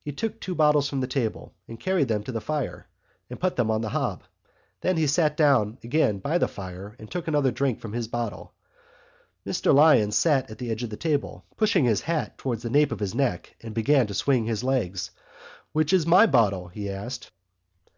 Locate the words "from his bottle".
7.78-8.54